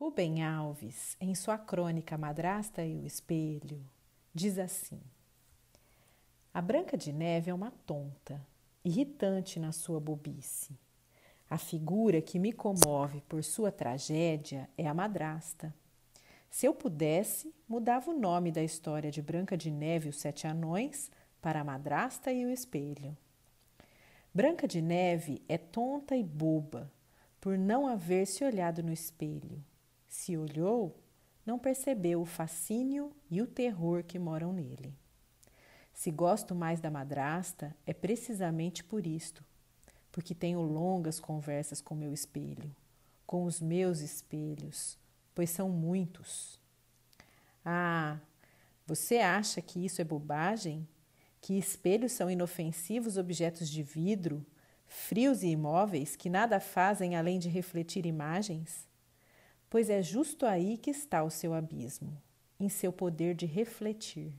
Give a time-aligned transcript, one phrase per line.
[0.00, 3.84] Rubem Alves, em sua crônica Madrasta e o Espelho,
[4.32, 4.98] diz assim:
[6.54, 8.40] A Branca de Neve é uma tonta,
[8.82, 10.74] irritante na sua bobice.
[11.50, 15.74] A figura que me comove por sua tragédia é a madrasta.
[16.48, 20.46] Se eu pudesse, mudava o nome da história de Branca de Neve e os Sete
[20.46, 21.10] Anões
[21.42, 23.14] para a Madrasta e o Espelho.
[24.32, 26.90] Branca de Neve é tonta e boba
[27.38, 29.62] por não haver se olhado no espelho
[30.10, 31.00] se olhou,
[31.46, 34.92] não percebeu o fascínio e o terror que moram nele.
[35.94, 39.44] Se gosto mais da madrasta, é precisamente por isto,
[40.10, 42.74] porque tenho longas conversas com meu espelho,
[43.24, 44.98] com os meus espelhos,
[45.32, 46.60] pois são muitos.
[47.64, 48.18] Ah,
[48.84, 50.88] você acha que isso é bobagem?
[51.40, 54.44] Que espelhos são inofensivos objetos de vidro,
[54.88, 58.89] frios e imóveis que nada fazem além de refletir imagens?
[59.70, 62.20] Pois é justo aí que está o seu abismo,
[62.58, 64.34] em seu poder de refletir.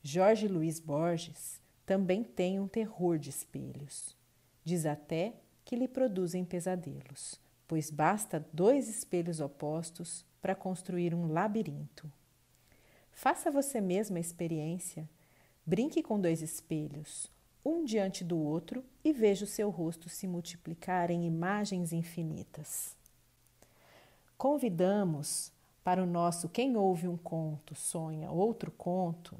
[0.00, 4.16] Jorge Luiz Borges também tem um terror de espelhos.
[4.64, 5.34] Diz até
[5.64, 12.10] que lhe produzem pesadelos, pois basta dois espelhos opostos para construir um labirinto.
[13.10, 15.08] Faça você mesma a experiência.
[15.64, 17.28] Brinque com dois espelhos,
[17.64, 22.96] um diante do outro, e veja o seu rosto se multiplicar em imagens infinitas.
[24.36, 25.50] Convidamos
[25.82, 29.34] para o nosso Quem Ouve um Conto Sonha Outro Conto,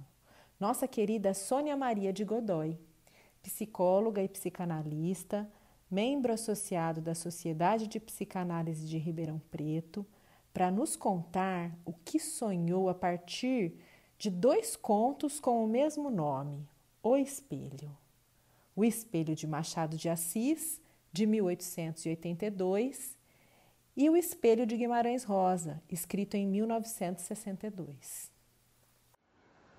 [0.59, 2.79] nossa querida Sônia Maria de Godoy,
[3.43, 5.47] psicóloga e psicanalista,
[5.91, 10.07] membro associado da Sociedade de Psicanálise de Ribeirão Preto,
[10.51, 13.79] para nos contar o que sonhou a partir
[14.17, 16.67] de dois contos com o mesmo nome,
[17.03, 17.95] O Espelho.
[18.75, 20.81] O Espelho de Machado de Assis,
[21.13, 23.16] de 1882,
[23.97, 28.31] e O Espelho de Guimarães Rosa, escrito em 1962.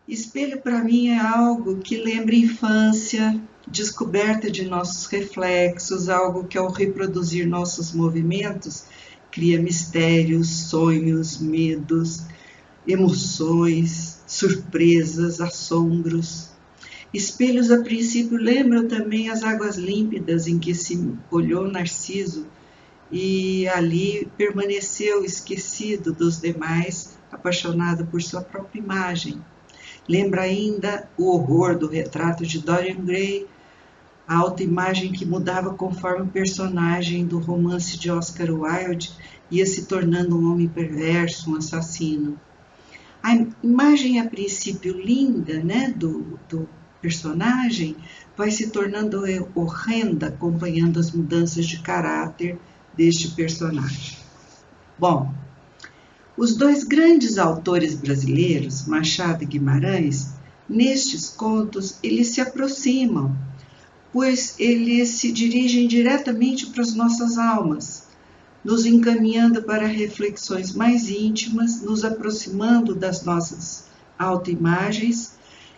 [0.07, 6.71] Espelho para mim é algo que lembra infância, descoberta de nossos reflexos, algo que ao
[6.71, 8.86] reproduzir nossos movimentos
[9.30, 12.23] cria mistérios, sonhos, medos,
[12.87, 16.49] emoções, surpresas, assombros.
[17.13, 22.47] Espelhos a princípio lembram também as águas límpidas em que se olhou Narciso
[23.11, 29.41] e ali permaneceu esquecido dos demais, apaixonado por sua própria imagem.
[30.07, 33.45] Lembra ainda o horror do retrato de Dorian Gray,
[34.27, 39.11] a autoimagem que mudava conforme o personagem do romance de Oscar Wilde
[39.49, 42.39] ia se tornando um homem perverso, um assassino.
[43.23, 46.67] A imagem, a princípio linda, né, do, do
[47.01, 47.95] personagem,
[48.35, 49.23] vai se tornando
[49.55, 52.57] horrenda, acompanhando as mudanças de caráter
[52.97, 54.17] deste personagem.
[54.97, 55.31] Bom,
[56.35, 60.30] os dois grandes autores brasileiros, Machado e Guimarães,
[60.67, 63.36] nestes contos eles se aproximam,
[64.11, 68.07] pois eles se dirigem diretamente para as nossas almas,
[68.63, 73.86] nos encaminhando para reflexões mais íntimas, nos aproximando das nossas
[74.17, 75.37] autoimagens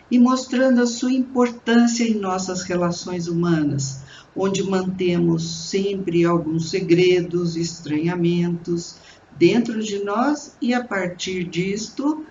[0.09, 3.99] e mostrando a sua importância em nossas relações humanas,
[4.41, 8.95] onde mantemos sempre alguns segredos, estranhamentos
[9.37, 12.25] dentro de nós e a partir disto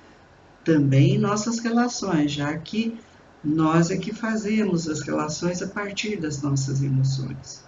[0.65, 2.97] também nossas relações, já que
[3.45, 7.63] nós é que fazemos as relações a partir das nossas emoções.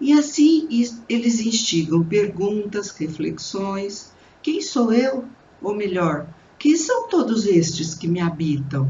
[0.00, 0.68] E assim
[1.08, 5.24] eles instigam perguntas, reflexões: quem sou eu?
[5.60, 8.88] Ou melhor, quem são todos estes que me habitam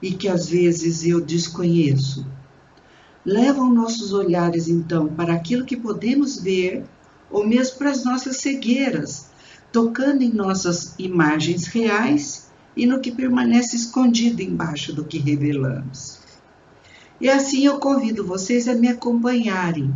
[0.00, 2.26] e que às vezes eu desconheço?
[3.28, 6.84] Levam nossos olhares então para aquilo que podemos ver
[7.30, 9.28] ou mesmo para as nossas cegueiras,
[9.70, 16.20] tocando em nossas imagens reais e no que permanece escondido embaixo do que revelamos.
[17.20, 19.94] E assim eu convido vocês a me acompanharem,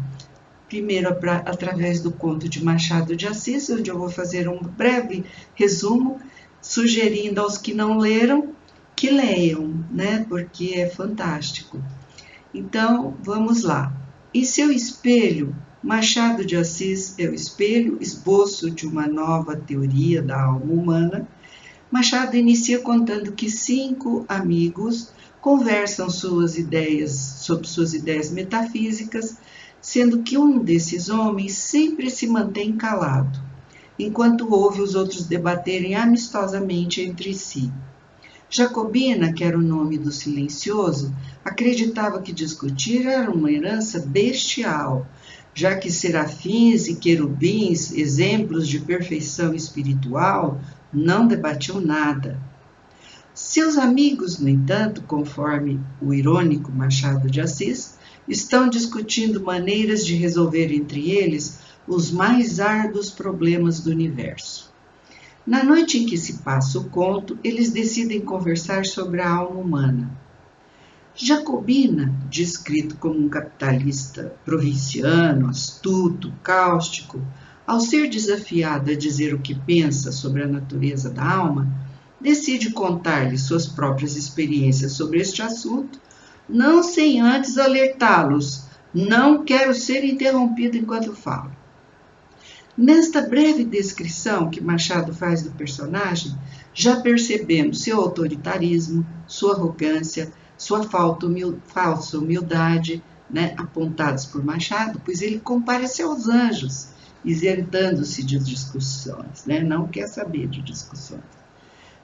[0.69, 5.25] primeiro pra, através do conto de Machado de Assis, onde eu vou fazer um breve
[5.55, 6.21] resumo,
[6.61, 8.51] sugerindo aos que não leram
[8.95, 10.27] que leiam, né?
[10.29, 11.83] Porque é fantástico.
[12.55, 13.93] Então, vamos lá.
[14.33, 20.41] E seu espelho, Machado de Assis é o espelho, esboço de uma nova teoria da
[20.41, 21.29] alma humana.
[21.91, 29.37] Machado inicia contando que cinco amigos conversam suas ideias sobre suas ideias metafísicas,
[29.81, 33.43] sendo que um desses homens sempre se mantém calado,
[33.99, 37.73] enquanto ouve os outros debaterem amistosamente entre si.
[38.55, 41.11] Jacobina, que era o nome do silencioso,
[41.43, 45.07] acreditava que discutir era uma herança bestial,
[45.55, 50.61] já que serafins e querubins, exemplos de perfeição espiritual,
[50.93, 52.39] não debatiam nada.
[53.33, 57.97] Seus amigos, no entanto, conforme o irônico Machado de Assis,
[58.29, 64.62] estão discutindo maneiras de resolver entre eles os mais árduos problemas do universo.
[65.45, 70.11] Na noite em que se passa o conto, eles decidem conversar sobre a alma humana.
[71.17, 77.21] Jacobina, descrito como um capitalista provinciano, astuto, cáustico,
[77.67, 81.69] ao ser desafiado a dizer o que pensa sobre a natureza da alma,
[82.21, 86.01] decide contar-lhe suas próprias experiências sobre este assunto,
[86.49, 91.51] não sem antes alertá-los: não quero ser interrompido enquanto falo.
[92.77, 96.35] Nesta breve descrição que Machado faz do personagem,
[96.73, 105.39] já percebemos seu autoritarismo, sua arrogância, sua falsa humildade, né, apontados por Machado, pois ele
[105.39, 106.89] compara-se aos anjos,
[107.25, 111.21] isentando-se de discussões, né, não quer saber de discussões.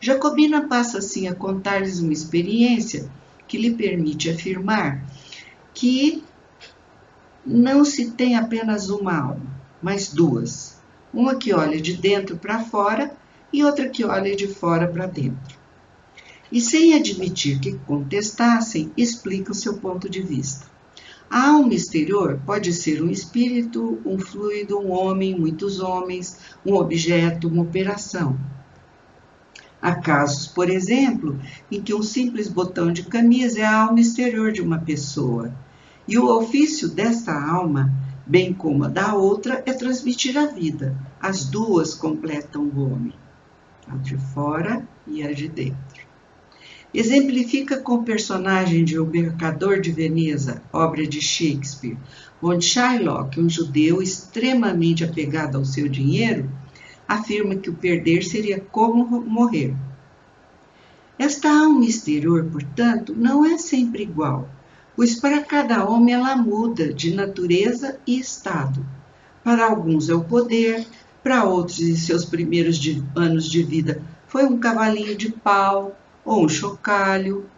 [0.00, 3.10] Jacobina passa assim a contar-lhes uma experiência
[3.46, 5.04] que lhe permite afirmar
[5.72, 6.22] que
[7.44, 10.78] não se tem apenas uma alma, mas duas.
[11.12, 13.12] Uma que olha de dentro para fora
[13.52, 15.58] e outra que olha de fora para dentro
[16.50, 20.66] e, sem admitir que contestassem, explica o seu ponto de vista.
[21.30, 27.48] A alma exterior pode ser um espírito, um fluido, um homem, muitos homens, um objeto,
[27.48, 28.38] uma operação.
[29.80, 31.38] Há casos, por exemplo,
[31.70, 35.52] em que um simples botão de camisa é a alma exterior de uma pessoa,
[36.06, 37.92] e o ofício desta alma,
[38.28, 40.94] bem como a da outra, é transmitir a vida.
[41.18, 43.14] As duas completam o homem,
[43.88, 46.06] a de fora e a de dentro.
[46.92, 51.98] Exemplifica com o personagem de O Mercador de Veneza, obra de Shakespeare,
[52.42, 56.50] onde Shylock, um judeu extremamente apegado ao seu dinheiro,
[57.06, 59.74] afirma que o perder seria como morrer.
[61.18, 64.48] Esta alma exterior, portanto, não é sempre igual,
[64.98, 68.84] pois para cada homem ela muda de natureza e estado.
[69.44, 70.84] Para alguns é o poder,
[71.22, 72.80] para outros, em seus primeiros
[73.14, 77.48] anos de vida, foi um cavalinho de pau, ou um chocalho.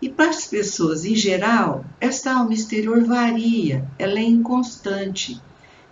[0.00, 5.38] E para as pessoas em geral, esta alma exterior varia, ela é inconstante.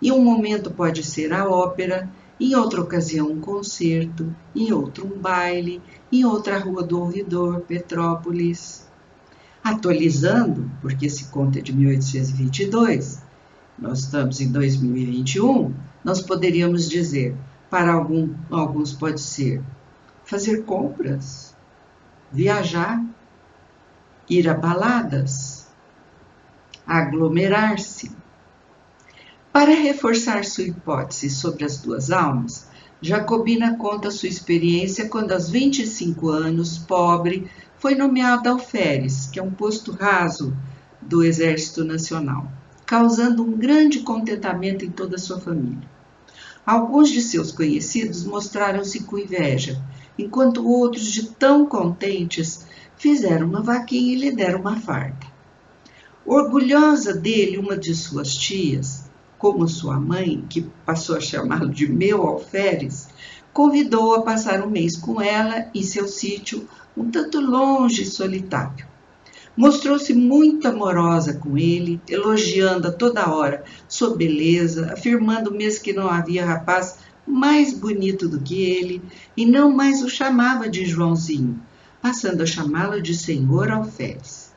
[0.01, 2.09] Em um momento pode ser a ópera,
[2.39, 5.79] em outra ocasião um concerto, em outro um baile,
[6.11, 8.80] em outra rua do ouvidor, Petrópolis.
[9.63, 13.21] Atualizando, porque esse conto é de 1822,
[13.77, 15.73] nós estamos em 2021,
[16.03, 17.35] nós poderíamos dizer,
[17.69, 19.61] para algum, alguns pode ser
[20.23, 21.55] fazer compras,
[22.31, 23.03] viajar,
[24.29, 25.67] ir a baladas,
[26.85, 28.11] aglomerar-se.
[29.51, 32.69] Para reforçar sua hipótese sobre as duas almas,
[33.01, 37.49] Jacobina conta sua experiência quando, aos 25 anos, pobre,
[37.81, 40.55] foi nomeado alferes, que é um posto raso
[41.01, 42.47] do Exército Nacional,
[42.85, 45.89] causando um grande contentamento em toda a sua família.
[46.63, 49.81] Alguns de seus conhecidos mostraram-se com inveja
[50.15, 52.67] enquanto outros, de tão contentes,
[52.97, 55.25] fizeram uma vaquinha e lhe deram uma farda.
[56.23, 62.21] Orgulhosa dele, uma de suas tias, como sua mãe, que passou a chamá-lo de meu
[62.21, 63.07] alferes,
[63.53, 68.85] convidou-o a passar um mês com ela em seu sítio, um tanto longe e solitário.
[69.55, 76.09] Mostrou-se muito amorosa com ele, elogiando a toda hora sua beleza, afirmando mesmo que não
[76.09, 79.01] havia rapaz mais bonito do que ele,
[79.35, 81.61] e não mais o chamava de Joãozinho,
[82.01, 84.51] passando a chamá-lo de Senhor Alferes.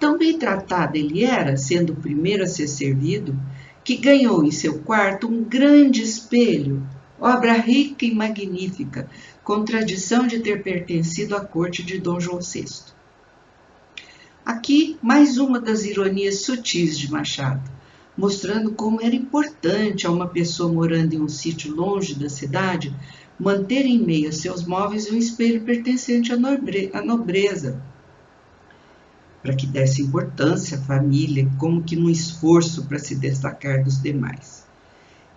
[0.00, 3.38] Tão bem tratado ele era, sendo o primeiro a ser servido,
[3.84, 6.82] que ganhou em seu quarto um grande espelho,
[7.22, 9.08] obra rica e magnífica,
[9.42, 12.66] com tradição de ter pertencido à corte de Dom João VI.
[14.44, 17.70] Aqui, mais uma das ironias sutis de Machado
[18.16, 22.94] mostrando como era importante a uma pessoa morando em um sítio longe da cidade
[23.38, 27.82] manter em meio a seus móveis um espelho pertencente à nobreza,
[29.42, 34.61] para que desse importância à família, como que num esforço para se destacar dos demais.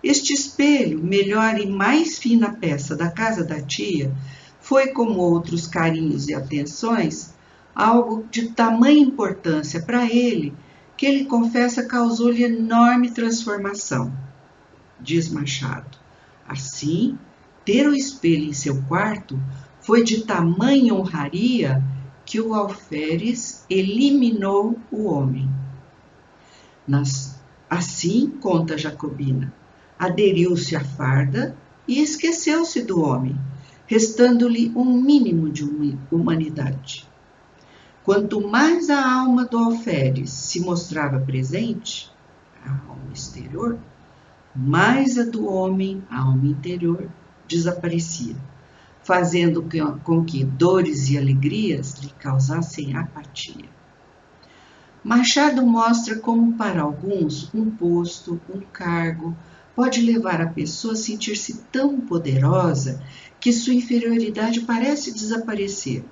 [0.05, 4.13] Este espelho, melhor e mais fina peça da casa da tia,
[4.61, 7.33] foi, como outros carinhos e atenções,
[7.73, 10.53] algo de tamanha importância para ele
[10.95, 14.13] que ele confessa causou-lhe enorme transformação.
[15.01, 15.97] Diz Machado.
[16.47, 17.17] Assim,
[17.65, 19.39] ter o espelho em seu quarto
[19.81, 21.83] foi de tamanha honraria
[22.23, 25.49] que o alferes eliminou o homem.
[26.87, 27.35] Nas
[27.67, 29.51] Assim, conta Jacobina,
[29.97, 31.55] aderiu-se à farda
[31.87, 33.37] e esqueceu-se do homem,
[33.87, 35.63] restando-lhe um mínimo de
[36.11, 37.07] humanidade.
[38.03, 42.11] Quanto mais a alma do alferes se mostrava presente,
[42.63, 43.79] a alma exterior,
[44.55, 47.09] mais a do homem, a alma interior,
[47.47, 48.35] desaparecia,
[49.03, 49.67] fazendo
[50.03, 53.65] com que dores e alegrias lhe causassem apatia.
[55.03, 59.35] Machado mostra como, para alguns, um posto, um cargo,
[59.75, 63.03] pode levar a pessoa a sentir-se tão poderosa
[63.39, 66.03] que sua inferioridade parece desaparecer,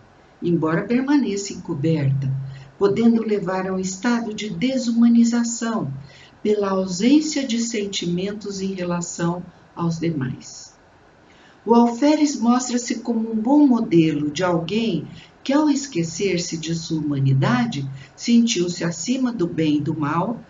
[0.42, 2.32] embora permaneça encoberta,
[2.78, 5.92] podendo levar a um estado de desumanização
[6.44, 9.44] pela ausência de sentimentos em relação
[9.74, 10.74] aos demais.
[11.66, 15.08] O alferes mostra-se como um bom modelo de alguém
[15.42, 20.42] que, ao esquecer-se de sua humanidade, sentiu-se acima do bem e do mal,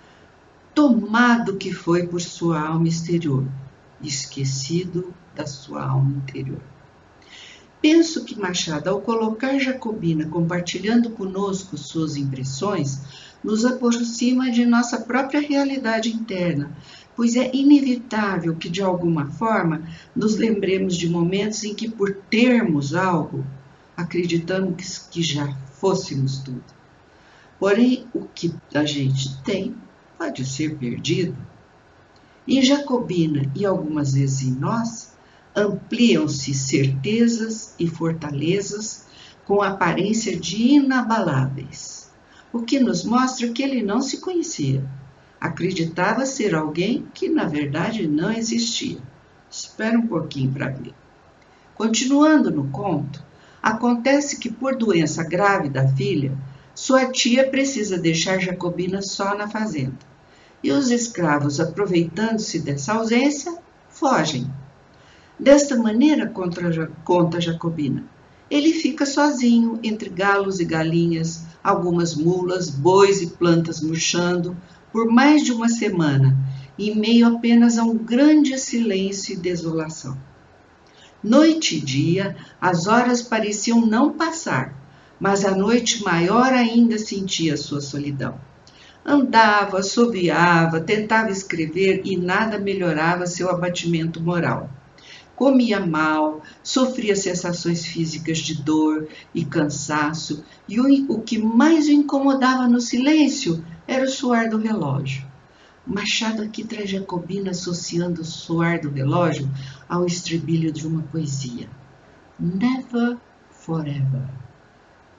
[0.74, 3.46] tomado que foi por sua alma exterior,
[4.02, 6.62] esquecido da sua alma interior.
[7.82, 13.02] Penso que Machado, ao colocar Jacobina compartilhando conosco suas impressões,
[13.44, 16.72] nos aproxima de nossa própria realidade interna,
[17.14, 19.84] pois é inevitável que, de alguma forma,
[20.16, 23.46] nos lembremos de momentos em que, por termos algo,
[23.98, 26.64] acreditamos que já fôssemos tudo.
[27.60, 29.76] Porém, o que a gente tem
[30.24, 31.36] pode ser perdido.
[32.48, 35.12] Em Jacobina e algumas vezes em nós,
[35.54, 39.06] ampliam-se certezas e fortalezas
[39.46, 42.10] com aparência de inabaláveis,
[42.54, 44.90] o que nos mostra que ele não se conhecia.
[45.42, 49.00] Acreditava ser alguém que na verdade não existia.
[49.52, 50.94] Espera um pouquinho para ver.
[51.76, 53.22] Continuando no conto,
[53.62, 56.32] acontece que por doença grave da filha,
[56.74, 60.13] sua tia precisa deixar Jacobina só na fazenda.
[60.64, 63.58] E os escravos, aproveitando-se dessa ausência,
[63.90, 64.50] fogem.
[65.38, 68.06] Desta maneira, conta Jacobina,
[68.50, 74.56] ele fica sozinho entre galos e galinhas, algumas mulas, bois e plantas murchando,
[74.92, 76.38] por mais de uma semana,
[76.78, 80.18] em meio apenas a um grande silêncio e desolação.
[81.24, 84.74] Noite e dia, as horas pareciam não passar,
[85.20, 88.40] mas a noite maior ainda sentia sua solidão.
[89.06, 94.70] Andava, assoviava, tentava escrever e nada melhorava seu abatimento moral.
[95.36, 102.68] Comia mal, sofria sensações físicas de dor e cansaço, e o, que mais o incomodava
[102.68, 105.26] no silêncio era o suar do relógio.
[105.86, 109.50] Machado aqui traz Jacobina associando o suar do relógio
[109.90, 111.68] ao estribilho de uma poesia.
[112.40, 113.18] Never,
[113.50, 114.30] forever.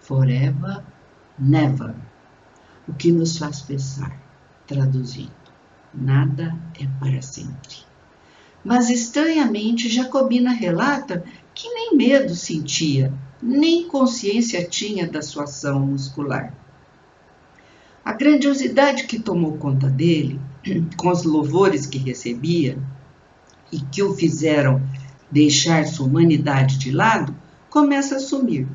[0.00, 0.83] Forever,
[1.38, 1.95] never.
[2.87, 4.21] O que nos faz pensar,
[4.67, 5.33] traduzindo,
[5.93, 7.79] nada é para sempre.
[8.64, 11.25] Mas estranhamente, Jacobina relata
[11.55, 13.12] que nem medo sentia,
[13.43, 16.55] nem consciência tinha da sua ação muscular.
[18.05, 20.41] A grandiosidade que tomou conta dele,
[20.97, 22.79] com os louvores que recebia
[23.73, 24.83] e que o fizeram
[25.31, 27.35] deixar sua humanidade de lado,
[27.71, 28.69] começa a sumir.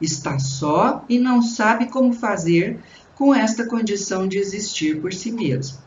[0.00, 2.80] Está só e não sabe como fazer
[3.14, 5.78] com esta condição de existir por si mesmo.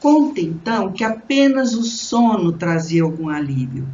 [0.00, 3.86] Conta então que apenas o sono trazia algum alívio,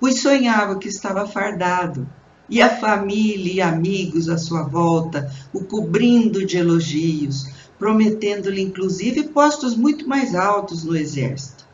[0.00, 2.08] pois sonhava que estava fardado,
[2.48, 7.46] e a família e amigos à sua volta o cobrindo de elogios,
[7.78, 11.64] prometendo-lhe inclusive postos muito mais altos no exército.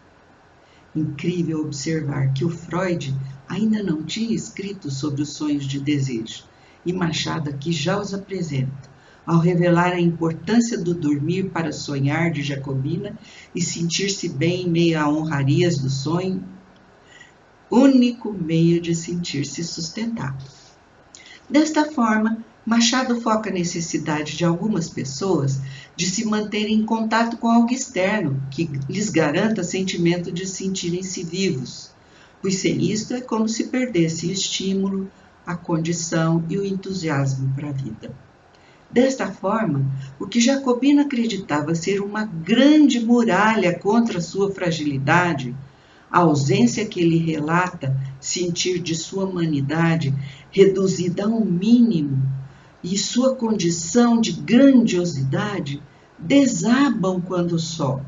[0.95, 3.17] Incrível observar que o Freud
[3.49, 6.45] ainda não tinha escrito sobre os sonhos de desejo,
[6.85, 8.90] e Machado aqui já os apresenta,
[9.27, 13.19] ao revelar a importância do dormir para sonhar de Jacobina
[13.55, 16.43] e sentir-se bem em meio a honrarias do sonho,
[17.71, 20.45] único meio de sentir-se sustentado.
[21.49, 25.61] Desta forma, Machado foca a necessidade de algumas pessoas
[25.97, 31.91] de se manterem em contato com algo externo que lhes garanta sentimento de sentirem-se vivos,
[32.41, 35.11] pois sem isto é como se perdesse o estímulo,
[35.47, 38.15] a condição e o entusiasmo para a vida.
[38.93, 39.85] Desta forma,
[40.19, 45.55] o que Jacobina acreditava ser uma grande muralha contra sua fragilidade,
[46.11, 50.13] a ausência que ele relata sentir de sua humanidade
[50.51, 52.21] reduzida a um mínimo
[52.83, 55.81] e sua condição de grandiosidade
[56.19, 58.01] desabam quando só.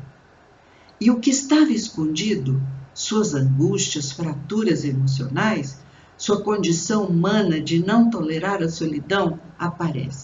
[0.99, 2.61] E o que estava escondido,
[2.93, 5.81] suas angústias, fraturas emocionais,
[6.17, 10.22] sua condição humana de não tolerar a solidão, aparece.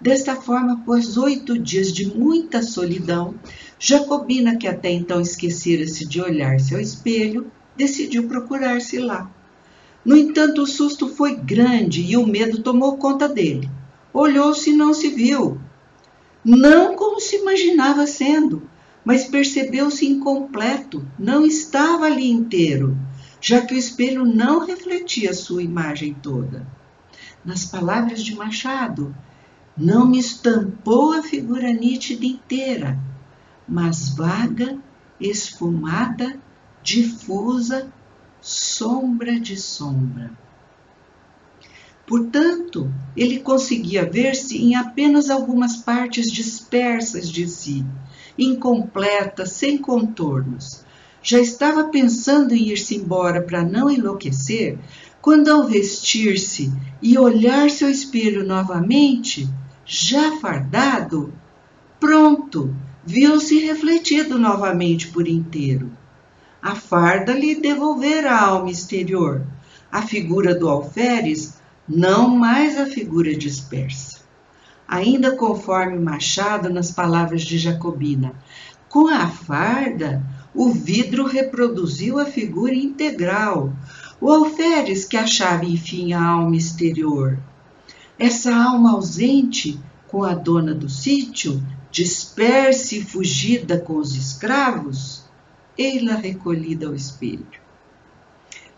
[0.00, 3.34] Desta forma, após oito dias de muita solidão,
[3.80, 9.28] Jacobina, que até então esquecera-se de olhar-se ao espelho, decidiu procurar-se lá.
[10.04, 13.68] No entanto, o susto foi grande e o medo tomou conta dele.
[14.12, 15.60] Olhou-se e não se viu.
[16.44, 18.62] Não como se imaginava sendo,
[19.04, 22.96] mas percebeu-se incompleto, não estava ali inteiro,
[23.40, 26.66] já que o espelho não refletia sua imagem toda.
[27.44, 29.14] Nas palavras de Machado,
[29.78, 32.98] não me estampou a figura nítida inteira,
[33.66, 34.76] mas vaga,
[35.20, 36.36] esfumada,
[36.82, 37.92] difusa,
[38.40, 40.32] sombra de sombra.
[42.06, 47.84] Portanto, ele conseguia ver-se em apenas algumas partes dispersas de si,
[48.36, 50.84] incompleta, sem contornos.
[51.22, 54.78] Já estava pensando em ir-se embora para não enlouquecer,
[55.20, 59.46] quando ao vestir-se e olhar seu espelho novamente,
[59.88, 61.32] já fardado,
[61.98, 62.72] pronto,
[63.04, 65.90] viu-se refletido novamente por inteiro.
[66.62, 69.44] A farda lhe devolvera a alma exterior,
[69.90, 74.18] a figura do alferes, não mais a figura dispersa
[74.88, 78.32] ainda conforme Machado nas palavras de Jacobina.
[78.88, 83.70] Com a farda, o vidro reproduziu a figura integral,
[84.18, 87.38] o alferes que achava enfim a alma exterior.
[88.18, 95.24] Essa alma ausente, com a dona do sítio, dispersa e fugida com os escravos,
[95.76, 97.46] ei-la recolhida ao espelho.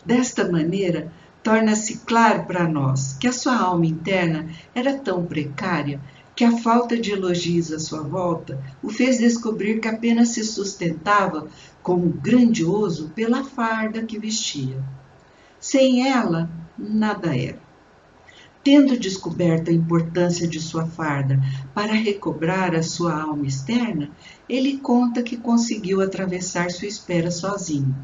[0.04, 1.10] Desta maneira,
[1.42, 5.98] torna-se claro para nós que a sua alma interna era tão precária
[6.36, 11.48] que a falta de elogios à sua volta o fez descobrir que apenas se sustentava
[11.82, 14.84] como grandioso pela farda que vestia.
[15.58, 17.69] Sem ela, nada era.
[18.62, 21.40] Tendo descoberto a importância de sua farda
[21.74, 24.10] para recobrar a sua alma externa,
[24.48, 27.94] ele conta que conseguiu atravessar sua espera sozinho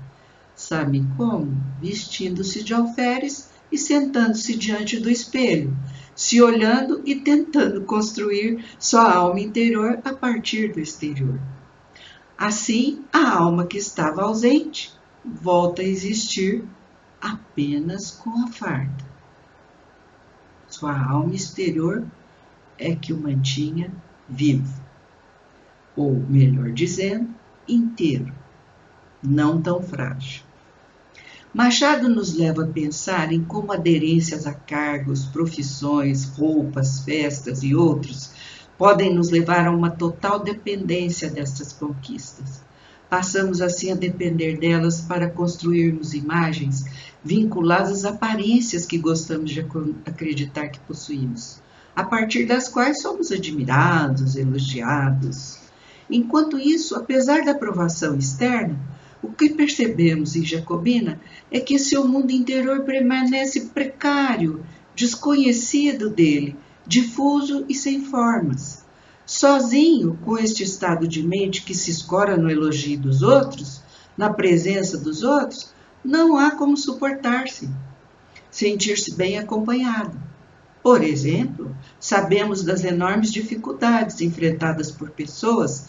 [0.56, 1.54] Sabe como?
[1.82, 5.76] Vestindo-se de alferes e sentando-se diante do espelho,
[6.14, 11.38] se olhando e tentando construir sua alma interior a partir do exterior.
[12.38, 16.64] Assim, a alma que estava ausente volta a existir
[17.20, 19.05] apenas com a farda.
[20.78, 22.04] Sua alma exterior
[22.78, 23.90] é que o mantinha
[24.28, 24.78] vivo,
[25.96, 27.30] ou melhor dizendo,
[27.66, 28.30] inteiro,
[29.22, 30.42] não tão frágil.
[31.54, 38.32] Machado nos leva a pensar em como aderências a cargos, profissões, roupas, festas e outros
[38.76, 42.60] podem nos levar a uma total dependência destas conquistas.
[43.08, 46.84] Passamos assim a depender delas para construirmos imagens
[47.26, 49.66] vinculadas às aparências que gostamos de
[50.06, 51.60] acreditar que possuímos,
[51.94, 55.58] a partir das quais somos admirados, elogiados.
[56.08, 58.78] Enquanto isso, apesar da aprovação externa,
[59.20, 67.64] o que percebemos em Jacobina é que seu mundo interior permanece precário, desconhecido dele, difuso
[67.68, 68.84] e sem formas.
[69.26, 73.82] Sozinho, com este estado de mente que se escora no elogio dos outros,
[74.16, 75.74] na presença dos outros,
[76.06, 77.68] não há como suportar-se,
[78.50, 80.16] sentir-se bem acompanhado.
[80.82, 85.88] Por exemplo, sabemos das enormes dificuldades enfrentadas por pessoas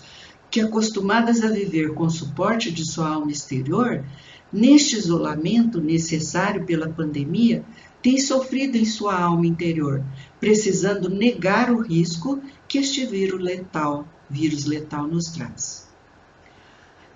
[0.50, 4.04] que, acostumadas a viver com suporte de sua alma exterior,
[4.52, 7.64] neste isolamento necessário pela pandemia,
[8.02, 10.04] tem sofrido em sua alma interior,
[10.40, 15.87] precisando negar o risco que este vírus letal, vírus letal nos traz.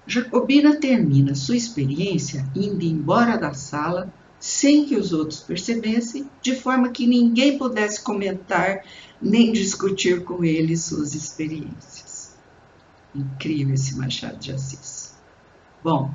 [0.06, 6.90] Jacobina termina sua experiência indo embora da sala sem que os outros percebessem, de forma
[6.90, 8.84] que ninguém pudesse comentar
[9.22, 12.36] nem discutir com ele suas experiências.
[13.14, 15.14] Incrível esse Machado de Assis.
[15.84, 16.12] Bom,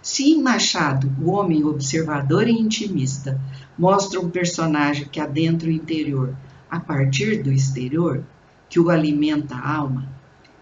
[0.00, 3.40] se em Machado o homem observador e intimista
[3.76, 6.36] mostra um personagem que adentra o interior
[6.70, 8.24] a partir do exterior,
[8.68, 10.08] que o alimenta a alma,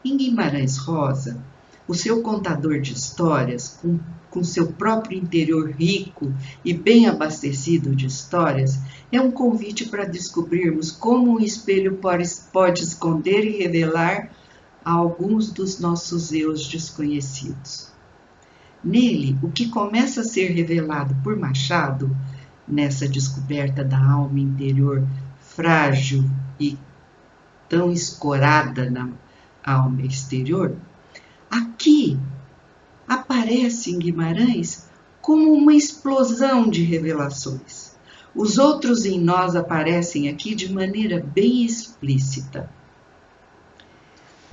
[0.02, 1.44] em Guimarães Rosa,
[1.92, 4.00] o seu contador de histórias, com,
[4.31, 6.33] com seu próprio interior rico
[6.64, 8.81] e bem abastecido de histórias,
[9.12, 14.31] é um convite para descobrirmos como um espelho pode, pode esconder e revelar
[14.83, 17.92] alguns dos nossos eus desconhecidos.
[18.83, 22.16] Nele, o que começa a ser revelado por Machado,
[22.66, 25.07] nessa descoberta da alma interior
[25.40, 26.24] frágil
[26.59, 26.78] e
[27.68, 29.11] tão escorada na
[29.62, 30.74] alma exterior,
[31.52, 32.18] aqui
[33.06, 34.88] aparece em Guimarães
[35.20, 37.92] como uma explosão de revelações.
[38.34, 42.68] Os outros em nós aparecem aqui de maneira bem explícita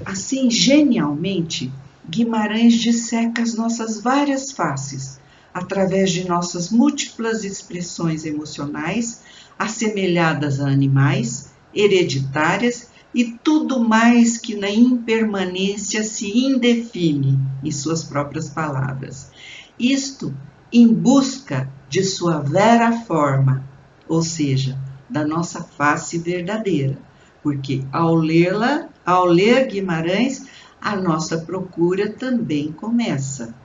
[0.05, 1.71] Assim, genialmente,
[2.09, 5.19] Guimarães disseca as nossas várias faces,
[5.53, 9.21] através de nossas múltiplas expressões emocionais,
[9.57, 18.49] assemelhadas a animais, hereditárias e tudo mais que na impermanência se indefine em suas próprias
[18.49, 19.31] palavras.
[19.79, 20.35] Isto
[20.71, 23.63] em busca de sua vera forma,
[24.07, 24.77] ou seja,
[25.09, 26.97] da nossa face verdadeira,
[27.41, 30.45] porque ao lê-la, ao ler Guimarães,
[30.79, 33.55] a nossa procura também começa.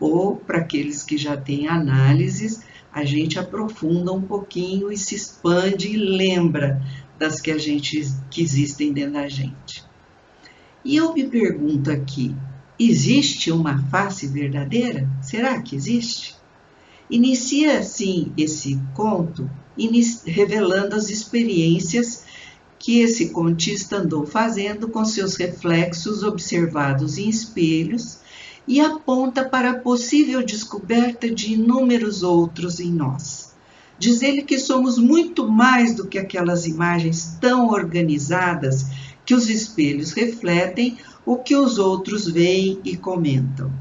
[0.00, 5.92] Ou, para aqueles que já têm análises, a gente aprofunda um pouquinho e se expande
[5.92, 6.82] e lembra
[7.18, 9.84] das que a gente que existem dentro da gente.
[10.84, 12.34] E eu me pergunto aqui,
[12.78, 15.08] existe uma face verdadeira?
[15.22, 16.36] Será que existe?
[17.10, 19.50] Inicia assim esse conto
[20.24, 22.24] revelando as experiências
[22.78, 28.18] que esse contista andou fazendo com seus reflexos observados em espelhos
[28.66, 33.45] e aponta para a possível descoberta de inúmeros outros em nós.
[33.98, 38.86] Diz ele que somos muito mais do que aquelas imagens tão organizadas
[39.24, 43.72] que os espelhos refletem o que os outros veem e comentam.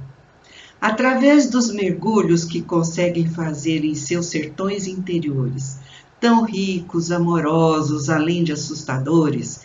[0.82, 5.80] Através dos mergulhos que conseguem fazer em seus sertões interiores,
[6.20, 9.62] tão ricos, amorosos, além de assustadores,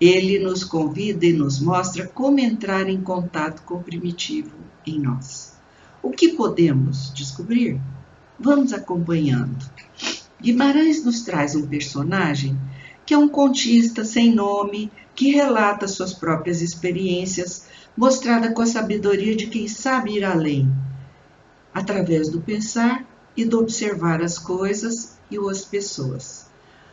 [0.00, 4.52] ele nos convida e nos mostra como entrar em contato com o primitivo
[4.86, 5.54] em nós.
[6.02, 7.80] O que podemos descobrir?
[8.38, 9.73] Vamos acompanhando.
[10.40, 12.58] Guimarães nos traz um personagem
[13.06, 17.66] que é um contista sem nome que relata suas próprias experiências,
[17.96, 20.72] mostrada com a sabedoria de quem sabe ir além,
[21.72, 26.46] através do pensar e do observar as coisas e as pessoas.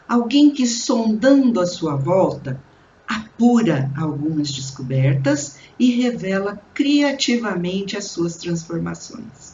[0.08, 2.62] Alguém que, sondando a sua volta,
[3.08, 9.51] apura algumas descobertas e revela criativamente as suas transformações.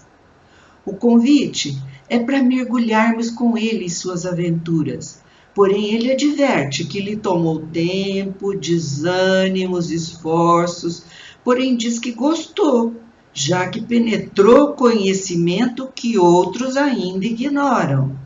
[0.88, 5.22] O convite é para mergulharmos com ele em suas aventuras,
[5.54, 11.04] porém ele adverte que lhe tomou tempo, desânimos, esforços,
[11.44, 12.96] porém diz que gostou,
[13.34, 18.18] já que penetrou conhecimento que outros ainda ignoram.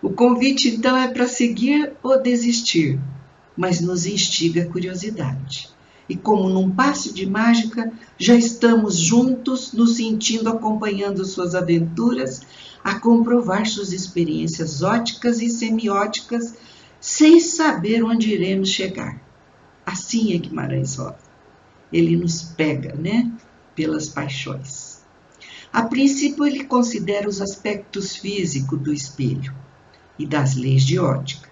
[0.00, 2.96] O convite então é para seguir ou desistir,
[3.56, 5.68] mas nos instiga a curiosidade.
[6.10, 12.42] E como num passe de mágica, já estamos juntos, nos sentindo acompanhando suas aventuras,
[12.82, 16.56] a comprovar suas experiências óticas e semióticas,
[17.00, 19.22] sem saber onde iremos chegar.
[19.86, 21.14] Assim é Guimarães Rosa.
[21.92, 23.30] Ele nos pega, né,
[23.76, 25.02] pelas paixões.
[25.72, 29.54] A princípio, ele considera os aspectos físicos do espelho
[30.18, 31.48] e das leis de ótica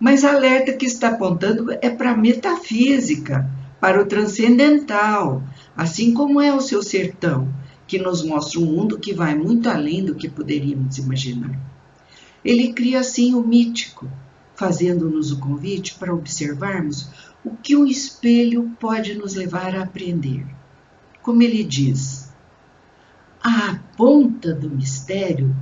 [0.00, 3.48] mas alerta que está apontando é para a metafísica,
[3.82, 5.42] para o transcendental,
[5.76, 7.52] assim como é o seu sertão,
[7.84, 11.58] que nos mostra um mundo que vai muito além do que poderíamos imaginar.
[12.44, 14.08] Ele cria assim o mítico,
[14.54, 17.08] fazendo-nos o convite para observarmos
[17.44, 20.46] o que um espelho pode nos levar a aprender.
[21.20, 22.32] Como ele diz,
[23.42, 25.52] a ponta do mistério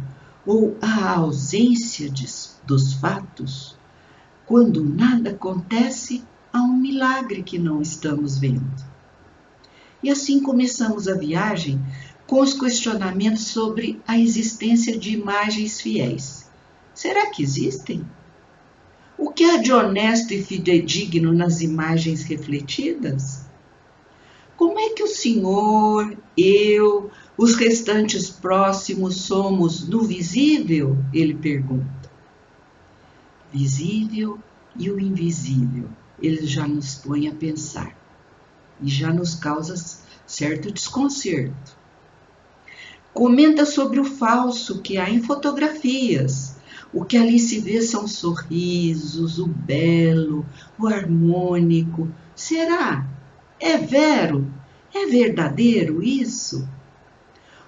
[0.44, 2.26] ou a ausência de,
[2.66, 3.80] dos fatos
[4.44, 6.22] quando nada acontece,
[6.52, 8.84] há um milagre que não estamos vendo.
[10.02, 11.80] E assim começamos a viagem
[12.26, 16.50] com os questionamentos sobre a existência de imagens fiéis.
[16.94, 18.04] Será que existem?
[19.18, 23.44] O que há de honesto e fidedigno nas imagens refletidas?
[24.56, 30.96] Como é que o Senhor, eu, os restantes próximos somos no visível?
[31.12, 32.00] Ele pergunta
[33.52, 34.38] visível
[34.76, 35.88] e o invisível.
[36.20, 37.96] Ele já nos põe a pensar
[38.80, 39.74] e já nos causa
[40.26, 41.78] certo desconcerto.
[43.12, 46.56] Comenta sobre o falso que há em fotografias.
[46.92, 50.44] O que ali se vê são sorrisos, o belo,
[50.78, 52.08] o harmônico.
[52.34, 53.06] Será?
[53.58, 54.52] É vero?
[54.94, 56.68] É verdadeiro isso?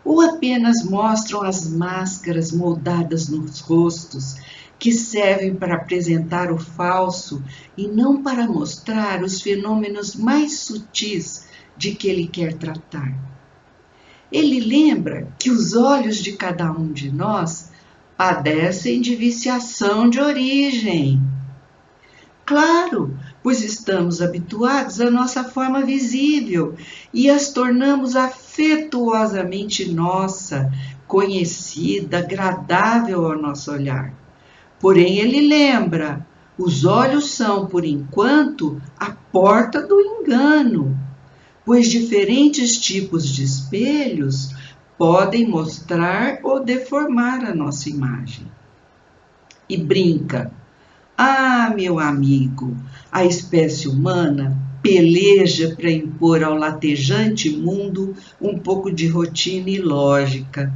[0.05, 4.37] Ou apenas mostram as máscaras moldadas nos rostos
[4.83, 7.41] que servem para apresentar o falso
[7.79, 13.17] e não para mostrar os fenômenos mais sutis de que ele quer tratar.
[14.33, 17.71] Ele lembra que os olhos de cada um de nós
[18.17, 21.23] padecem de viciação de origem.
[22.45, 26.75] Claro, pois estamos habituados à nossa forma visível
[27.15, 30.73] e as tornamos afetuosamente nossa,
[31.07, 34.22] conhecida, agradável ao nosso olhar.
[34.83, 36.27] Porém, ele lembra:
[36.59, 40.99] Os olhos são, por enquanto, a porta do engano,
[41.65, 44.51] pois diferentes tipos de espelhos
[44.99, 48.45] podem mostrar ou deformar a nossa imagem.
[49.69, 50.53] E brinca:
[51.17, 52.77] Ah, meu amigo,
[53.13, 60.75] a espécie humana peleja para impor ao latejante mundo um pouco de rotina e lógica.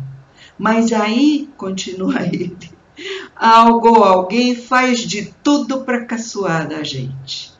[0.56, 2.75] Mas aí, continua ele,
[3.36, 7.54] algo ou alguém faz de tudo para caçoar da gente.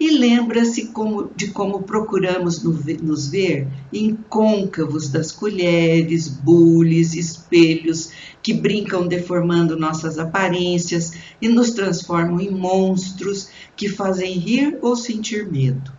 [0.00, 0.92] E lembra-se
[1.34, 10.16] de como procuramos nos ver em côncavos das colheres, bules, espelhos que brincam deformando nossas
[10.16, 15.92] aparências e nos transformam em monstros que fazem rir ou sentir medo.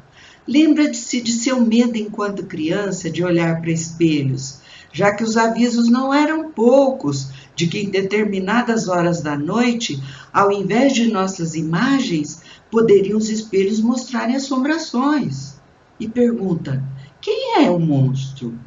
[0.48, 4.62] Lembra-se de seu medo enquanto criança de olhar para espelhos,
[4.94, 7.28] já que os avisos não eram poucos
[7.60, 12.42] de que em determinadas horas da noite, ao invés de nossas imagens,
[12.72, 15.56] poderiam os espelhos mostrarem assombrações.
[16.00, 16.82] E pergunta:
[17.20, 18.58] quem é o monstro?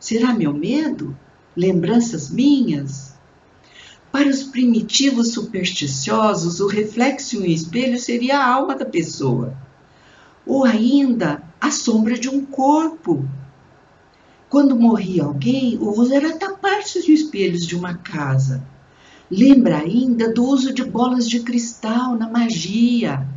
[0.00, 1.16] Será meu medo?
[1.56, 3.14] Lembranças minhas?
[4.10, 9.56] Para os primitivos supersticiosos, o reflexo em um espelho seria a alma da pessoa,
[10.44, 13.28] ou ainda a sombra de um corpo,
[14.48, 18.66] quando morria alguém, o uso era tapar-se de espelhos de uma casa.
[19.30, 23.28] Lembra ainda do uso de bolas de cristal na magia.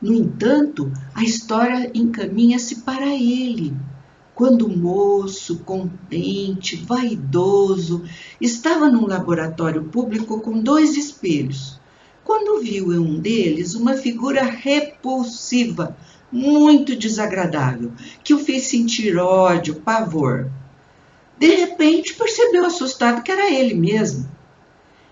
[0.00, 3.72] No entanto, a história encaminha-se para ele.
[4.34, 8.02] Quando o moço, contente, vaidoso,
[8.40, 11.78] estava num laboratório público com dois espelhos,
[12.24, 15.96] quando viu em um deles uma figura repulsiva,
[16.32, 17.92] muito desagradável,
[18.24, 20.50] que o fez sentir ódio, pavor.
[21.38, 24.30] De repente, percebeu assustado que era ele mesmo.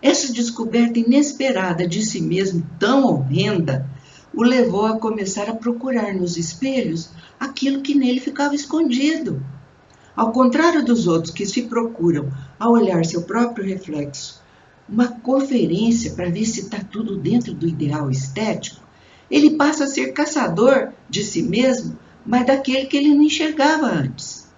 [0.00, 3.86] Essa descoberta inesperada de si mesmo, tão horrenda,
[4.32, 9.44] o levou a começar a procurar nos espelhos aquilo que nele ficava escondido.
[10.16, 14.40] Ao contrário dos outros que se procuram ao olhar seu próprio reflexo,
[14.88, 18.80] uma conferência para ver se está tudo dentro do ideal estético,
[19.30, 24.48] ele passa a ser caçador de si mesmo, mas daquele que ele não enxergava antes.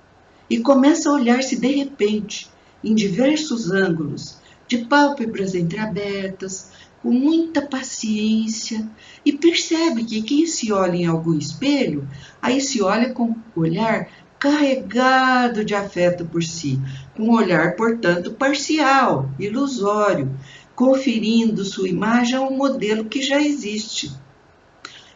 [0.48, 2.48] E começa a olhar-se de repente,
[2.82, 6.70] em diversos ângulos, de pálpebras entreabertas,
[7.02, 8.88] com muita paciência,
[9.24, 12.08] e percebe que quem se olha em algum espelho,
[12.40, 14.08] aí se olha com o olhar
[14.38, 16.80] carregado de afeto por si,
[17.16, 20.30] com um olhar, portanto, parcial, ilusório,
[20.74, 24.12] conferindo sua imagem a um modelo que já existe.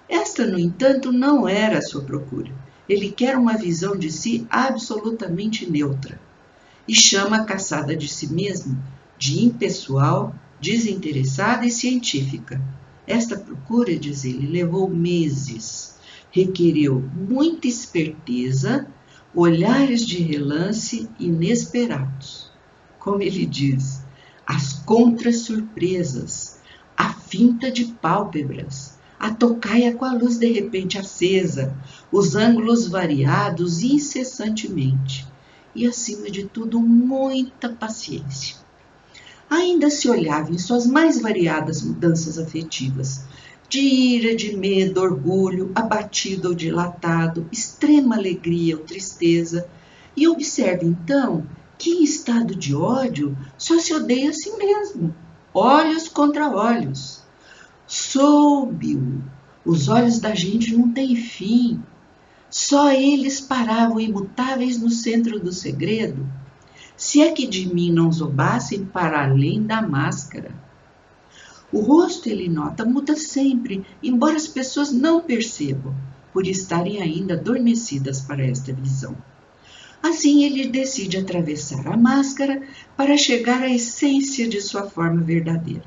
[0.08, 2.52] Esta, no entanto, não era a sua procura.
[2.88, 6.20] Ele quer uma visão de si absolutamente neutra
[6.86, 8.80] e chama a caçada de si mesmo
[9.18, 12.62] de impessoal, desinteressada e científica.
[13.06, 15.96] Esta procura, diz ele, levou meses,
[16.30, 18.86] requeriu muita esperteza,
[19.34, 22.50] olhares de relance inesperados.
[22.98, 24.04] Como ele diz,
[24.46, 26.58] as contra-surpresas,
[26.96, 31.74] a finta de pálpebras, a tocaia com a luz de repente acesa,
[32.12, 35.26] os ângulos variados incessantemente.
[35.74, 38.57] E, acima de tudo, muita paciência.
[39.48, 43.24] Ainda se olhava em suas mais variadas mudanças afetivas,
[43.68, 49.68] de ira, de medo, orgulho, abatido ou dilatado, extrema alegria ou tristeza,
[50.16, 51.46] e observe então
[51.79, 55.14] que em estado de ódio só se odeia a si mesmo,
[55.52, 57.25] olhos contra olhos
[57.87, 59.22] soube-o.
[59.64, 61.83] Os olhos da gente não têm fim.
[62.49, 66.27] Só eles paravam imutáveis no centro do segredo.
[66.96, 70.55] Se é que de mim não zombassem para além da máscara.
[71.72, 75.94] O rosto, ele nota, muda sempre, embora as pessoas não percebam,
[76.33, 79.16] por estarem ainda adormecidas para esta visão.
[80.03, 82.62] Assim, ele decide atravessar a máscara
[82.96, 85.85] para chegar à essência de sua forma verdadeira.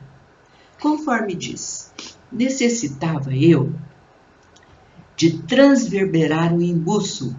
[0.81, 1.88] Conforme diz,
[2.31, 3.73] necessitava eu
[5.15, 7.35] de transverberar o embuço,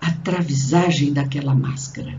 [0.00, 2.18] a travisagem daquela máscara,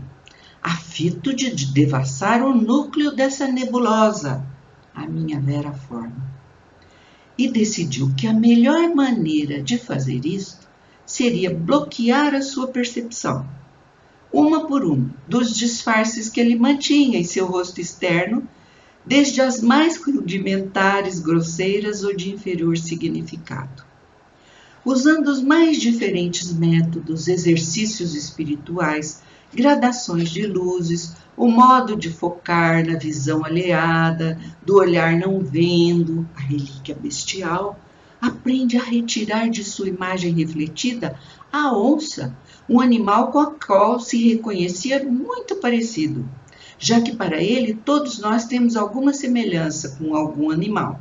[0.62, 4.44] a fito de devassar o núcleo dessa nebulosa,
[4.94, 6.32] a minha vera forma.
[7.36, 10.68] E decidiu que a melhor maneira de fazer isto
[11.06, 13.48] seria bloquear a sua percepção,
[14.32, 18.48] uma por uma, dos disfarces que ele mantinha em seu rosto externo
[19.04, 23.84] desde as mais rudimentares, grosseiras ou de inferior significado.
[24.84, 29.22] Usando os mais diferentes métodos, exercícios espirituais
[29.54, 36.40] gradações de luzes, o modo de focar na visão alheada, do olhar não vendo, a
[36.40, 37.78] relíquia bestial,
[38.20, 41.18] aprende a retirar de sua imagem refletida
[41.52, 42.36] a onça,
[42.68, 46.28] um animal com a qual se reconhecia muito parecido,
[46.78, 51.00] já que para ele todos nós temos alguma semelhança com algum animal.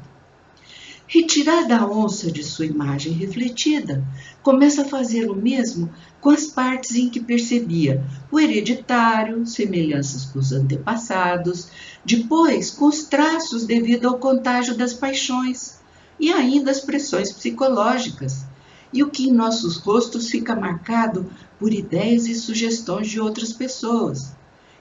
[1.14, 4.02] Retirada a onça de sua imagem refletida,
[4.42, 10.40] começa a fazer o mesmo com as partes em que percebia o hereditário, semelhanças com
[10.40, 11.68] os antepassados,
[12.06, 15.82] depois com os traços devido ao contágio das paixões
[16.18, 18.46] e ainda as pressões psicológicas,
[18.94, 21.30] e o que em nossos rostos fica marcado
[21.60, 24.32] por ideias e sugestões de outras pessoas,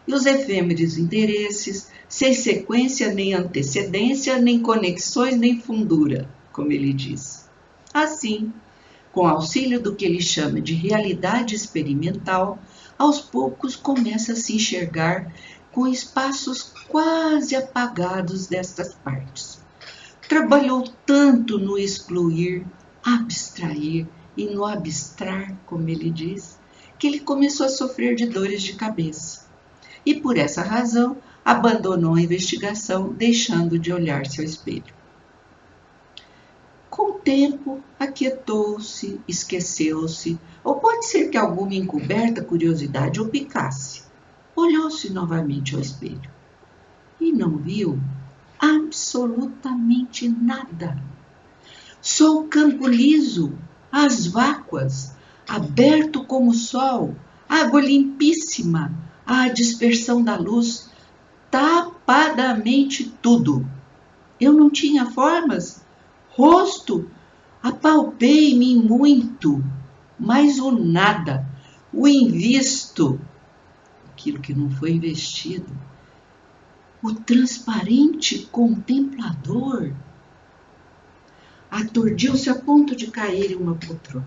[0.06, 7.48] e os efêmeros interesses, sem sequência, nem antecedência, nem conexões, nem fundura, como ele diz.
[7.92, 8.52] Assim,
[9.12, 12.58] com auxílio do que ele chama de realidade experimental,
[12.98, 15.32] aos poucos começa a se enxergar
[15.72, 19.60] com espaços quase apagados destas partes.
[20.28, 22.66] Trabalhou tanto no excluir,
[23.02, 26.58] abstrair e no abstrar, como ele diz,
[26.98, 29.39] que ele começou a sofrer de dores de cabeça.
[30.04, 34.94] E por essa razão abandonou a investigação, deixando de olhar-se ao espelho.
[36.88, 44.02] Com o tempo, aquietou-se, esqueceu-se, ou pode ser que alguma encoberta curiosidade o picasse.
[44.56, 46.30] Olhou-se novamente ao espelho
[47.20, 47.98] e não viu
[48.58, 51.00] absolutamente nada.
[52.00, 53.52] Só o campo liso,
[53.92, 55.14] as vácuas,
[55.48, 57.14] aberto como o sol,
[57.48, 58.92] água limpíssima,
[59.33, 60.90] a dispersão da luz,
[61.53, 63.64] tapadamente tudo.
[64.40, 65.85] Eu não tinha formas,
[66.31, 67.09] rosto,
[67.62, 69.62] apalpei-me muito,
[70.19, 71.49] mas o nada,
[71.93, 73.21] o invisto,
[74.11, 75.71] aquilo que não foi investido,
[77.01, 79.93] o transparente contemplador,
[81.71, 84.27] aturdiu-se a ponto de cair em uma poltrona.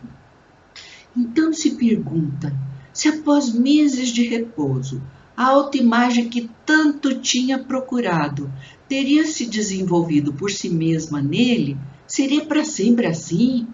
[1.13, 2.62] Então se pergunta
[2.93, 5.01] se após meses de repouso
[5.35, 8.53] a autoimagem que tanto tinha procurado
[8.87, 11.75] teria se desenvolvido por si mesma nele,
[12.05, 13.67] seria para sempre assim?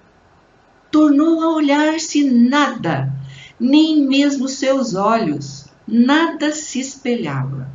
[0.89, 3.13] Tornou a olhar-se nada,
[3.59, 7.69] nem mesmo seus olhos, nada se espelhava.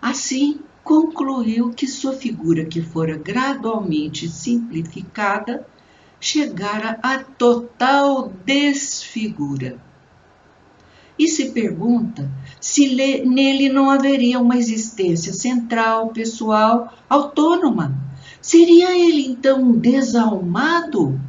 [0.00, 5.66] Assim, concluiu que sua figura, que fora gradualmente simplificada,
[6.18, 9.78] chegara a total desfigura
[11.20, 12.94] e se pergunta se
[13.26, 17.94] nele não haveria uma existência central, pessoal, autônoma.
[18.40, 21.20] Seria ele então um desalmado?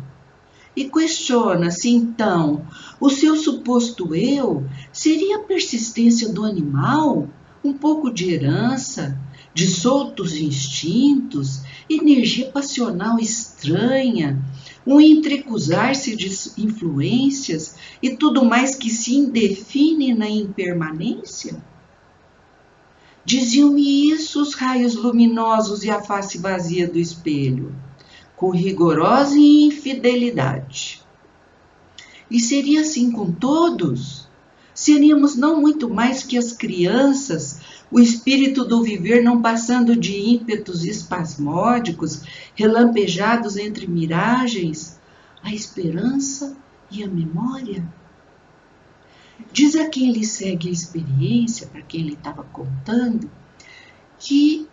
[0.73, 2.65] E questiona se então
[3.01, 7.27] o seu suposto eu seria a persistência do animal,
[7.61, 9.19] um pouco de herança,
[9.53, 14.41] de soltos instintos, energia passional estranha,
[14.85, 21.63] um entrecusar-se de influências e tudo mais que se indefine na impermanência?
[23.23, 27.75] Diziam-me isso os raios luminosos e a face vazia do espelho,
[28.35, 31.01] com rigorosa infidelidade.
[32.29, 34.27] E seria assim com todos?
[34.73, 37.60] Seríamos não muito mais que as crianças
[37.91, 42.23] o espírito do viver não passando de ímpetos espasmódicos,
[42.55, 44.99] relampejados entre miragens,
[45.43, 46.55] a esperança
[46.89, 47.85] e a memória?
[49.51, 53.29] Diz a quem ele segue a experiência, para quem ele estava contando,
[54.17, 54.67] que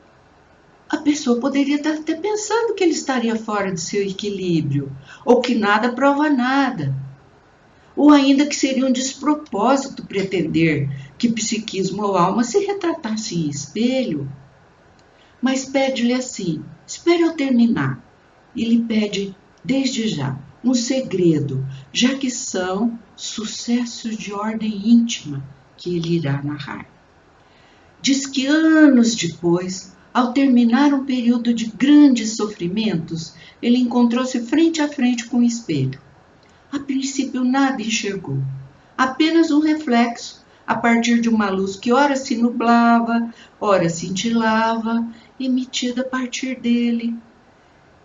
[0.89, 4.91] a pessoa poderia estar até pensando que ele estaria fora do seu equilíbrio,
[5.25, 6.95] ou que nada prova nada,
[7.99, 14.31] ou ainda que seria um despropósito pretender que psiquismo ou alma se retratasse em espelho.
[15.43, 18.01] Mas pede-lhe assim: espere eu terminar.
[18.55, 19.35] E lhe pede,
[19.65, 25.45] desde já, um segredo, já que são sucessos de ordem íntima
[25.77, 26.89] que ele irá narrar.
[28.01, 34.89] Diz que anos depois, ao terminar um período de grandes sofrimentos, ele encontrou-se frente a
[34.89, 35.99] frente com o espelho
[36.71, 38.39] a princípio nada enxergou,
[38.97, 45.09] apenas um reflexo a partir de uma luz que ora se nublava, ora cintilava,
[45.41, 47.17] emitida a partir dele.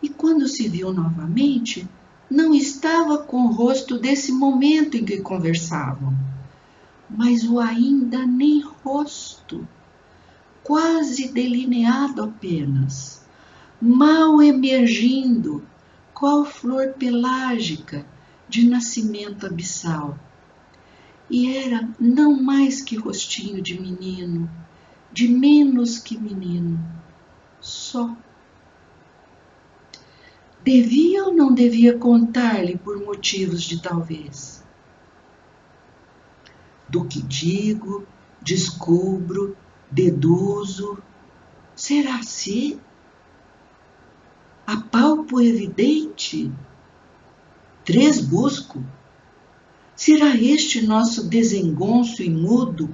[0.02, 1.86] E quando se viu novamente,
[2.30, 6.16] não estava com o rosto desse momento em que conversavam,
[7.10, 9.68] mas o ainda nem rosto,
[10.64, 13.26] quase delineado apenas,
[13.82, 15.64] mal emergindo,
[16.14, 18.06] qual flor pelágica
[18.48, 20.18] de nascimento abissal.
[21.30, 24.50] e era não mais que rostinho de menino,
[25.12, 26.80] de menos que menino,
[27.60, 28.16] só.
[30.64, 34.64] Devia ou não devia contar-lhe por motivos de talvez?
[36.88, 38.06] Do que digo,
[38.42, 39.58] descubro,
[39.90, 41.02] deduzo,
[41.76, 42.80] será se
[44.66, 46.52] apalpo evidente?
[47.86, 48.82] Três busco.
[49.94, 52.90] Será este nosso desengonço imudo,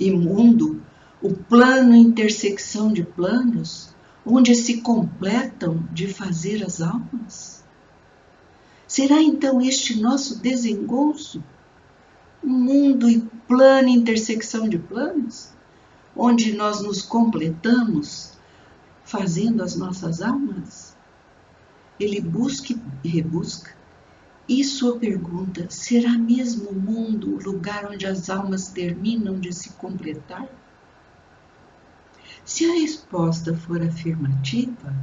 [0.00, 0.82] imundo,
[1.22, 3.94] o plano intersecção de planos,
[4.26, 7.64] onde se completam de fazer as almas?
[8.88, 11.42] Será então este nosso desengonço,
[12.42, 15.50] mundo e plano intersecção de planos,
[16.16, 18.32] onde nós nos completamos
[19.04, 20.96] fazendo as nossas almas?
[22.00, 22.74] Ele busca
[23.04, 23.81] e rebusca
[24.48, 29.70] e sua pergunta: será mesmo o mundo o lugar onde as almas terminam de se
[29.70, 30.48] completar?
[32.44, 34.94] Se a resposta for afirmativa,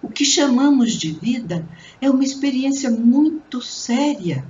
[0.00, 1.66] o que chamamos de vida
[2.00, 4.44] é uma experiência muito séria,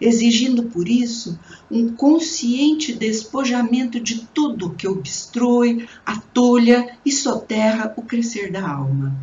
[0.00, 1.38] exigindo por isso
[1.70, 9.14] um consciente despojamento de tudo que obstrui, atolha e soterra o crescer da alma.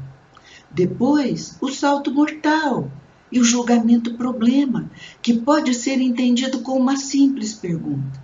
[0.72, 2.91] Depois, o salto mortal,
[3.32, 4.89] e o julgamento problema,
[5.21, 8.21] que pode ser entendido com uma simples pergunta: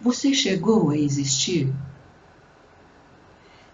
[0.00, 1.72] Você chegou a existir?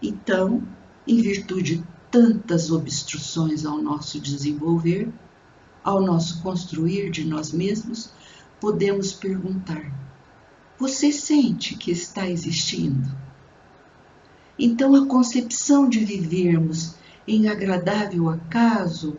[0.01, 0.63] Então,
[1.07, 5.09] em virtude de tantas obstruções ao nosso desenvolver,
[5.83, 8.11] ao nosso construir de nós mesmos,
[8.59, 9.91] podemos perguntar:
[10.77, 13.09] Você sente que está existindo?
[14.59, 16.95] Então, a concepção de vivermos
[17.27, 19.17] em agradável acaso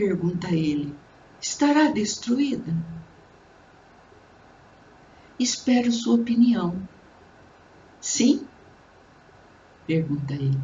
[0.00, 0.96] Pergunta ele:
[1.42, 2.74] Estará destruída?
[5.38, 6.88] Espero sua opinião.
[8.00, 8.48] Sim?
[9.86, 10.58] Pergunta ele.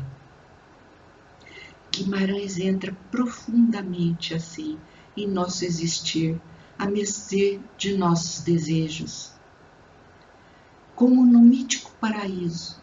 [1.93, 4.78] Guimarães entra profundamente assim
[5.14, 6.41] em nosso existir,
[6.78, 9.34] a mercê de nossos desejos.
[10.95, 12.80] Como no mítico paraíso,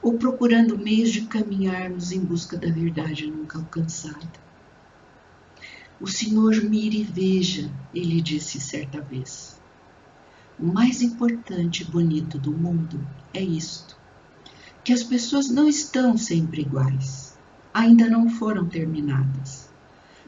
[0.00, 4.51] ou procurando meios de caminharmos em busca da verdade nunca alcançada.
[6.02, 9.60] O Senhor mire e veja, ele disse certa vez.
[10.58, 13.96] O mais importante e bonito do mundo é isto:
[14.82, 17.38] que as pessoas não estão sempre iguais,
[17.72, 19.70] ainda não foram terminadas,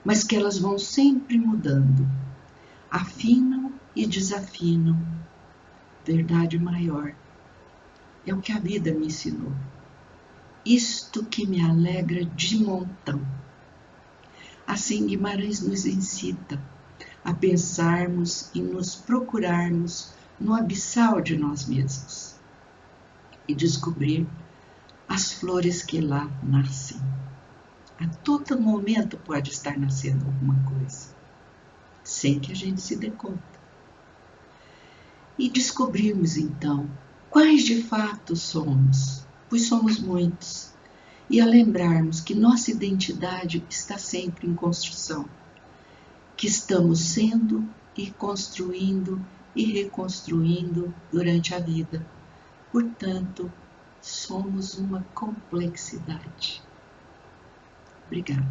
[0.05, 2.09] mas que elas vão sempre mudando,
[2.89, 4.97] afinam e desafinam.
[6.07, 7.17] Verdade maior.
[8.25, 9.53] É o que a vida me ensinou.
[10.65, 13.21] Isto que me alegra de montão.
[14.67, 16.61] Assim, Guimarães nos incita
[17.23, 22.35] a pensarmos e nos procurarmos no abissal de nós mesmos
[23.47, 24.27] e descobrir
[25.09, 27.01] as flores que lá nascem.
[28.01, 31.15] A todo momento pode estar nascendo alguma coisa,
[32.03, 33.43] sem que a gente se dê conta.
[35.39, 36.91] E descobrirmos então
[37.31, 40.74] quais de fato somos, pois somos muitos
[41.29, 45.29] e a lembrarmos que nossa identidade está sempre em construção,
[46.37, 47.67] que estamos sendo
[47.97, 52.05] e construindo e reconstruindo durante a vida.
[52.73, 53.51] Portanto,
[54.01, 56.61] somos uma complexidade.
[58.07, 58.45] Obrigada.